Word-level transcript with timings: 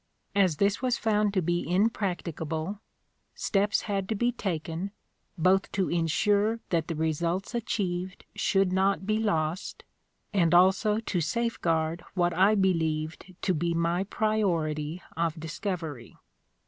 As 0.33 0.57
this 0.57 0.81
was 0.81 0.97
found 0.97 1.31
to 1.35 1.43
be 1.43 1.61
impracticable, 1.69 2.81
steps 3.35 3.81
had 3.81 4.09
to 4.09 4.15
be 4.15 4.31
taken, 4.31 4.89
both 5.37 5.71
to 5.73 5.89
ensure 5.91 6.59
that 6.71 6.87
the 6.87 6.95
results 6.95 7.53
achieved 7.53 8.25
should 8.35 8.73
not 8.73 9.05
be 9.05 9.19
lost, 9.19 9.83
and 10.33 10.55
also 10.55 10.99
to 11.01 11.21
safeguard 11.21 12.03
what 12.15 12.33
I 12.33 12.55
believed 12.55 13.35
to 13.43 13.53
be 13.53 13.75
my 13.75 14.03
priority 14.05 15.03
of 15.15 15.39
discovery. 15.39 16.17